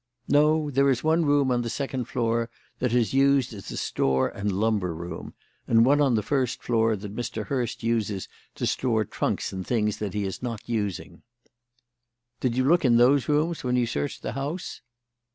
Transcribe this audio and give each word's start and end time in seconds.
"No; 0.27 0.71
there 0.71 0.89
is 0.89 1.03
one 1.03 1.27
room 1.27 1.51
on 1.51 1.61
the 1.61 1.69
second 1.69 2.05
floor 2.05 2.49
that 2.79 2.91
is 2.91 3.13
used 3.13 3.53
as 3.53 3.69
a 3.69 3.77
store 3.77 4.29
and 4.29 4.51
lumber 4.51 4.95
room, 4.95 5.35
and 5.67 5.85
one 5.85 6.01
on 6.01 6.15
the 6.15 6.23
first 6.23 6.63
floor 6.63 6.95
that 6.95 7.15
Mr. 7.15 7.45
Hurst 7.45 7.83
uses 7.83 8.27
to 8.55 8.65
store 8.65 9.05
trunks 9.05 9.53
and 9.53 9.63
things 9.63 9.97
that 9.97 10.15
he 10.15 10.23
is 10.23 10.41
not 10.41 10.67
using." 10.67 11.21
"Did 12.39 12.57
you 12.57 12.63
look 12.65 12.83
in 12.83 12.97
those 12.97 13.29
rooms 13.29 13.63
when 13.63 13.75
you 13.75 13.85
searched 13.85 14.23
the 14.23 14.31
house?" 14.31 14.81